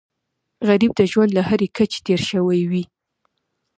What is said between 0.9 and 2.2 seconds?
د ژوند له هرې کچې